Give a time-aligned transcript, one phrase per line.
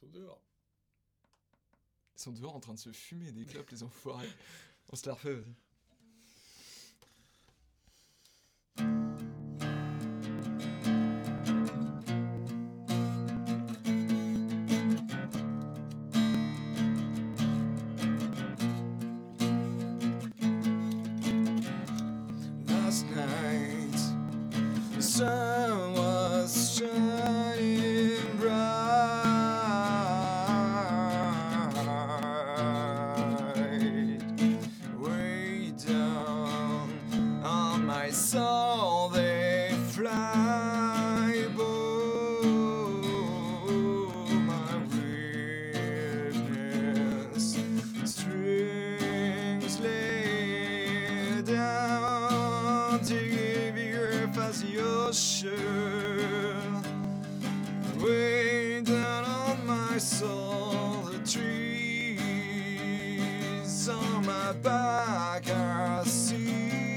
[0.00, 0.42] Ils sont dehors.
[2.16, 4.28] Ils sont dehors en train de se fumer des clopes, les enfoirés.
[4.92, 5.54] On se la refait, vas-y.
[22.66, 24.00] Last night,
[24.94, 27.37] the sun was shining
[59.98, 62.18] whistle the trees
[63.88, 65.50] on my back.
[65.50, 66.87] I see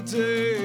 [0.00, 0.59] holiday.